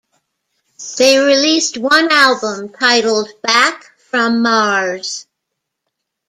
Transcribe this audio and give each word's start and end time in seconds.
They 0.97 1.19
released 1.19 1.77
one 1.77 2.11
album 2.11 2.69
titled 2.69 3.29
"Back 3.43 3.83
From 3.99 4.41
Mars". 4.41 5.27